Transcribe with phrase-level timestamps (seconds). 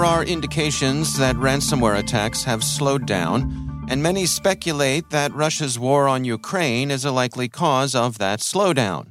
[0.00, 6.08] There are indications that ransomware attacks have slowed down, and many speculate that Russia's war
[6.08, 9.10] on Ukraine is a likely cause of that slowdown.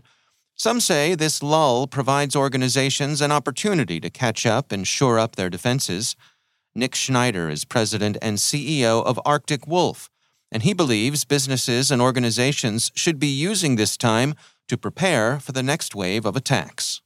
[0.55, 5.47] Some say this lull provides organizations an opportunity to catch up and shore up their
[5.47, 6.15] defenses.
[6.73, 10.09] Nick Schneider is president and CEO of Arctic Wolf,
[10.51, 14.33] and he believes businesses and organizations should be using this time
[14.67, 17.03] to prepare for the next wave of attacks.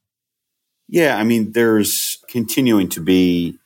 [0.88, 3.60] Yeah, I mean, there's continuing to be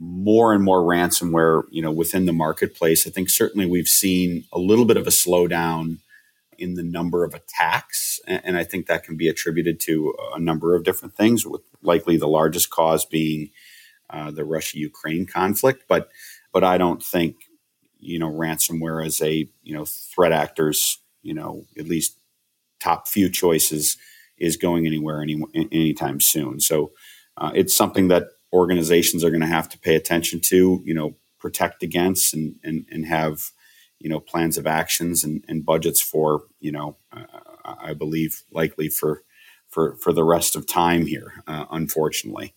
[0.00, 3.06] more and more ransomware, you know, within the marketplace.
[3.06, 5.98] I think certainly we've seen a little bit of a slowdown
[6.58, 10.74] in the number of attacks, and I think that can be attributed to a number
[10.74, 11.46] of different things.
[11.46, 13.50] With likely the largest cause being
[14.08, 16.10] uh, the Russia-Ukraine conflict, but
[16.52, 17.36] but I don't think
[17.98, 22.16] you know ransomware as a you know threat actors you know at least
[22.80, 23.96] top few choices
[24.38, 26.60] is going anywhere any anytime soon.
[26.60, 26.92] So
[27.36, 31.16] uh, it's something that organizations are going to have to pay attention to, you know,
[31.38, 33.50] protect against and, and, and have,
[33.98, 37.24] you know, plans of actions and, and budgets for, you know, uh,
[37.64, 39.22] I believe likely for,
[39.68, 42.54] for, for the rest of time here, uh, unfortunately.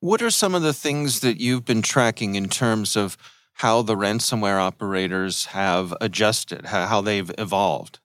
[0.00, 3.16] What are some of the things that you've been tracking in terms of
[3.54, 8.00] how the ransomware operators have adjusted, how they've evolved?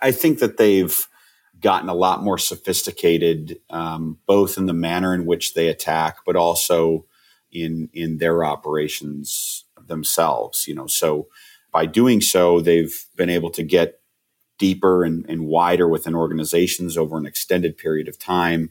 [0.00, 1.06] I think that they've
[1.62, 6.36] gotten a lot more sophisticated, um, both in the manner in which they attack, but
[6.36, 7.06] also
[7.50, 10.66] in in their operations themselves.
[10.68, 11.28] You know, so
[11.72, 14.00] by doing so, they've been able to get
[14.58, 18.70] deeper and, and wider within organizations over an extended period of time,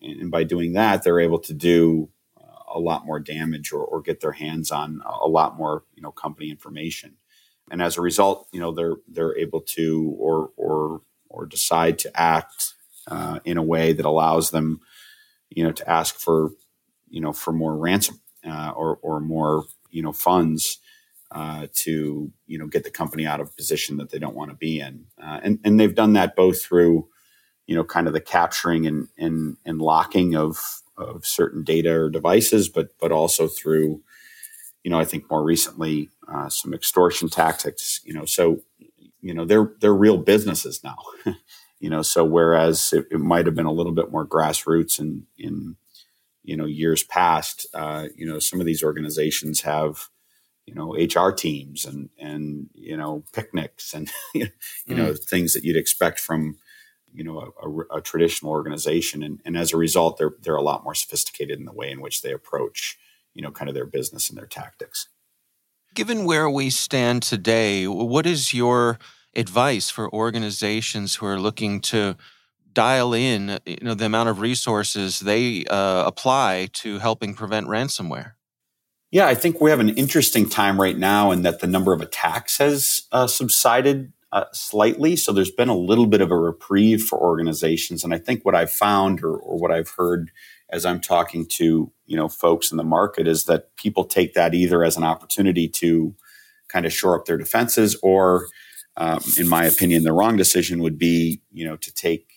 [0.00, 2.10] and, and by doing that, they're able to do
[2.40, 6.02] uh, a lot more damage or, or get their hands on a lot more you
[6.02, 7.16] know company information
[7.70, 12.20] and as a result you know they're they're able to or or or decide to
[12.20, 12.74] act
[13.08, 14.80] uh, in a way that allows them,
[15.50, 16.50] you know, to ask for,
[17.08, 20.78] you know, for more ransom uh, or or more, you know, funds
[21.30, 24.50] uh, to, you know, get the company out of a position that they don't want
[24.50, 27.08] to be in, uh, and and they've done that both through,
[27.66, 32.10] you know, kind of the capturing and and and locking of of certain data or
[32.10, 34.02] devices, but but also through,
[34.82, 38.00] you know, I think more recently uh, some extortion tactics.
[38.04, 38.60] You know, so
[39.20, 40.98] you know they're they're real businesses now.
[41.78, 45.26] You know so whereas it, it might have been a little bit more grassroots in
[45.36, 45.76] in
[46.42, 50.08] you know years past uh, you know some of these organizations have
[50.64, 54.48] you know hr teams and and you know picnics and you
[54.86, 55.24] know mm.
[55.24, 56.56] things that you'd expect from
[57.12, 59.22] you know a, a, a, traditional organization.
[59.22, 62.00] And, and as a result they're they're a lot more sophisticated in the way in
[62.00, 62.98] which they approach
[63.34, 65.08] you know kind of their business and their tactics
[65.96, 68.98] given where we stand today what is your
[69.34, 72.14] advice for organizations who are looking to
[72.74, 78.32] dial in you know the amount of resources they uh, apply to helping prevent ransomware?
[79.10, 82.02] Yeah i think we have an interesting time right now in that the number of
[82.02, 85.14] attacks has uh, subsided uh, slightly.
[85.16, 88.04] So there's been a little bit of a reprieve for organizations.
[88.04, 90.30] And i think what i've found or, or what i've heard
[90.70, 94.54] as i'm talking to you know folks in the market is that people take that
[94.54, 96.14] either as an opportunity to
[96.68, 98.48] kind of shore up their defenses or
[98.96, 102.30] um, in my opinion, the wrong decision would be, you know, to take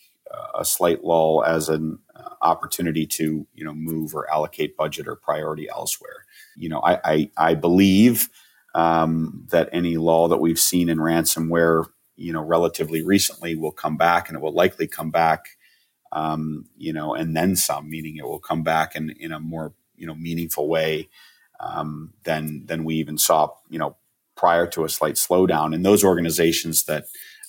[0.56, 5.16] a slight lull as an uh, opportunity to you know move or allocate budget or
[5.16, 6.25] priority elsewhere.
[6.56, 8.30] You know, I I, I believe
[8.75, 11.86] um, that any lull that we've seen in ransomware,
[12.16, 15.58] you know, relatively recently will come back, and it will likely come back,
[16.12, 17.90] um, you know, and then some.
[17.90, 21.10] Meaning, it will come back in in a more you know meaningful way
[21.60, 23.96] um, than than we even saw, you know,
[24.36, 25.76] prior to a slight slowdown.
[25.76, 27.06] And those organizations that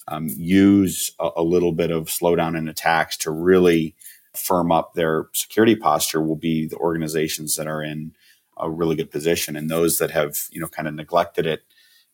[0.09, 3.95] um, use a, a, little bit of slowdown in attacks to really
[4.35, 8.13] firm up their security posture will be the organizations that are in
[8.57, 11.63] a really good position, and those that have you know kind of neglected it.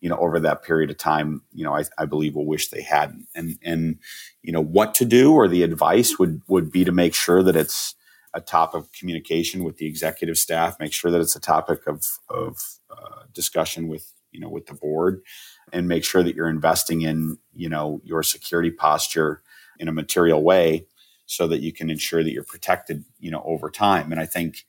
[0.00, 2.82] You know, over that period of time, you know, I, I believe will wish they
[2.82, 3.26] hadn't.
[3.34, 3.98] And and
[4.42, 7.56] you know what to do, or the advice would would be to make sure that
[7.56, 7.94] it's
[8.34, 10.78] a topic of communication with the executive staff.
[10.78, 12.58] Make sure that it's a topic of of
[12.90, 15.22] uh, discussion with you know with the board
[15.72, 19.42] and make sure that you're investing in you know your security posture
[19.78, 20.86] in a material way
[21.24, 24.66] so that you can ensure that you're protected you know over time and i think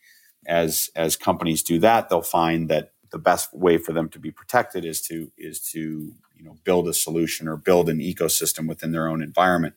[0.47, 4.31] as as companies do that they'll find that the best way for them to be
[4.31, 8.91] protected is to is to you know build a solution or build an ecosystem within
[8.91, 9.75] their own environment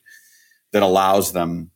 [0.73, 1.71] that allows them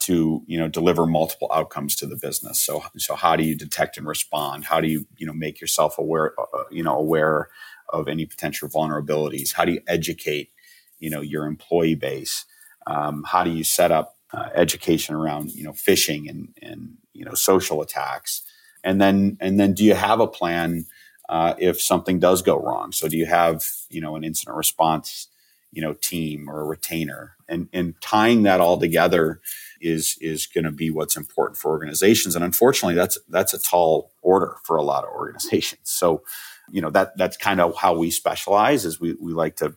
[0.00, 2.60] to you know deliver multiple outcomes to the business.
[2.60, 4.64] So so how do you detect and respond?
[4.64, 7.48] How do you you know make yourself aware uh, you know aware
[7.90, 9.52] of any potential vulnerabilities?
[9.52, 10.50] How do you educate
[10.98, 12.44] you know your employee base?
[12.86, 17.24] Um, how do you set up uh, education around you know phishing and and you
[17.24, 18.42] know social attacks
[18.84, 20.86] and then and then do you have a plan
[21.28, 22.92] uh, if something does go wrong?
[22.92, 25.28] So do you have you know an incident response
[25.70, 27.36] you know team or a retainer?
[27.48, 29.40] And and tying that all together
[29.80, 32.34] is is going to be what's important for organizations.
[32.34, 35.80] And unfortunately that's that's a tall order for a lot of organizations.
[35.90, 36.22] So
[36.70, 39.76] you know that that's kind of how we specialize is we, we like to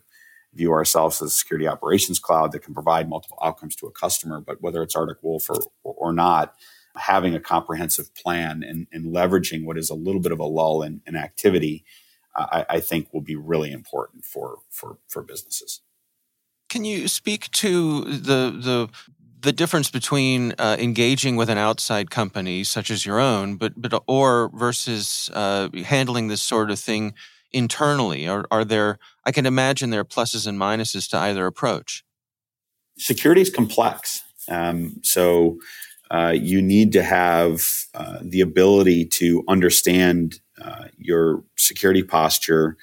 [0.54, 4.40] view ourselves as a security operations cloud that can provide multiple outcomes to a customer
[4.40, 6.54] but whether it's arctic wolf or, or not
[6.96, 10.82] having a comprehensive plan and, and leveraging what is a little bit of a lull
[10.82, 11.84] in, in activity
[12.34, 15.80] I, I think will be really important for for for businesses
[16.68, 18.88] can you speak to the the
[19.46, 24.02] the difference between uh, engaging with an outside company such as your own, but but
[24.06, 27.14] or versus uh, handling this sort of thing
[27.52, 28.26] internally?
[28.26, 28.98] Are, are there?
[29.24, 32.04] I can imagine there are pluses and minuses to either approach.
[32.98, 35.58] Security is complex, um, so
[36.10, 37.62] uh, you need to have
[37.94, 42.76] uh, the ability to understand uh, your security posture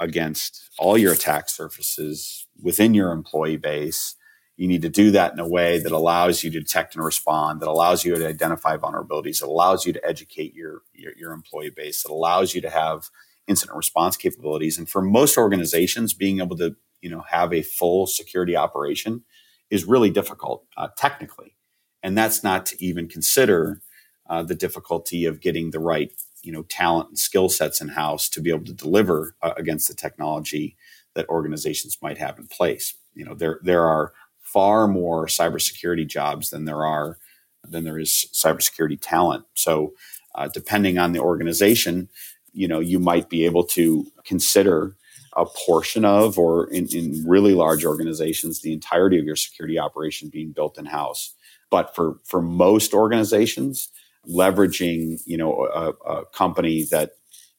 [0.00, 4.16] against all your attack surfaces within your employee base
[4.56, 7.60] you need to do that in a way that allows you to detect and respond,
[7.60, 11.70] that allows you to identify vulnerabilities, that allows you to educate your, your, your employee
[11.70, 13.08] base, that allows you to have
[13.48, 14.78] incident response capabilities.
[14.78, 19.24] And for most organizations, being able to you know have a full security operation
[19.70, 21.56] is really difficult uh, technically,
[22.02, 23.80] and that's not to even consider
[24.28, 26.12] uh, the difficulty of getting the right
[26.42, 29.88] you know talent and skill sets in house to be able to deliver uh, against
[29.88, 30.76] the technology
[31.14, 32.94] that organizations might have in place.
[33.14, 37.18] You know there there are far more cybersecurity jobs than there are
[37.66, 39.44] than there is cybersecurity talent.
[39.54, 39.94] So,
[40.34, 42.08] uh, depending on the organization,
[42.52, 44.96] you know, you might be able to consider
[45.36, 50.28] a portion of, or in, in really large organizations, the entirety of your security operation
[50.28, 51.34] being built in house.
[51.72, 53.88] But for for most organizations,
[54.28, 57.12] leveraging you know a, a company that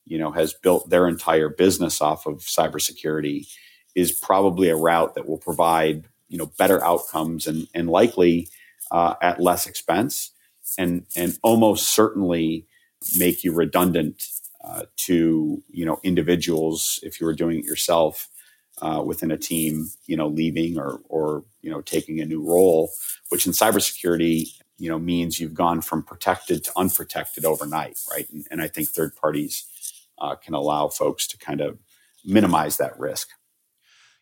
[0.06, 3.48] you know has built their entire business off of cybersecurity
[3.96, 8.48] is probably a route that will provide you know better outcomes and and likely
[8.92, 10.32] uh, at less expense
[10.78, 12.68] and and almost certainly
[13.18, 14.24] make you redundant
[14.64, 18.30] uh, to you know individuals if you were doing it yourself
[18.82, 22.89] uh, within a team you know leaving or or you know taking a new role
[23.30, 28.46] which in cybersecurity you know means you've gone from protected to unprotected overnight right and,
[28.51, 29.65] and i think third parties
[30.20, 31.77] uh, can allow folks to kind of
[32.25, 33.30] minimize that risk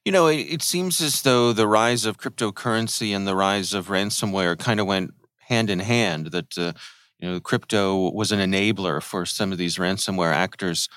[0.03, 3.87] you know, it, it, seems as though the rise of cryptocurrency and the rise of
[3.87, 6.27] ransomware kind of went hand in hand.
[6.27, 6.73] That uh,
[7.19, 10.89] you know, crypto was an enabler for some of these ransomware actors.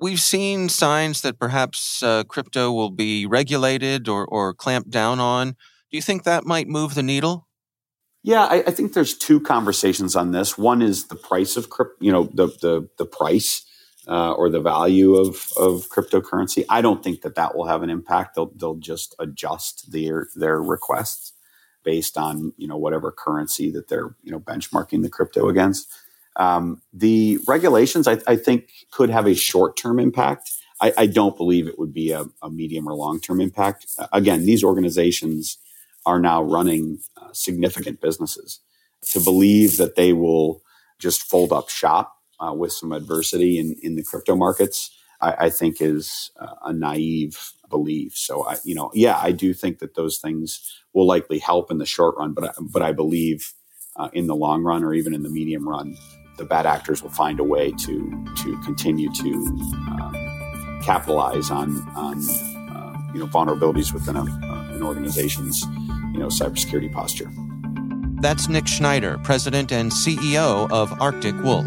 [0.00, 5.56] We've seen signs that perhaps uh, crypto will be regulated or, or clamped down on.
[5.90, 7.48] Do you think that might move the needle?
[8.22, 10.58] Yeah, I, I think there's two conversations on this.
[10.58, 13.64] One is the price of crypto, you know, the the the price
[14.08, 16.64] uh, or the value of, of cryptocurrency.
[16.68, 18.34] I don't think that that will have an impact.
[18.34, 21.34] They'll, they'll just adjust their, their requests
[21.84, 25.88] based on, you know, whatever currency that they're, you know, benchmarking the crypto against.
[26.38, 30.52] Um, the regulations, I, I, think, could have a short-term impact.
[30.80, 33.86] I, I, don't believe it would be a, a medium or long-term impact.
[34.12, 35.58] again, these organizations
[36.06, 38.60] are now running, uh, significant businesses.
[39.12, 40.62] To believe that they will
[41.00, 45.50] just fold up shop uh, with some adversity in, in the crypto markets, I, I
[45.50, 48.16] think is uh, a naive belief.
[48.16, 51.78] So I, you know, yeah, I do think that those things will likely help in
[51.78, 53.52] the short run, but I, but I believe
[53.96, 55.96] uh, in the long run or even in the medium run,
[56.38, 62.18] the bad actors will find a way to to continue to um, capitalize on on
[62.70, 65.62] uh, you know vulnerabilities within a, uh, an organization's
[66.12, 67.30] you know cybersecurity posture.
[68.20, 71.66] That's Nick Schneider, President and CEO of Arctic Wolf.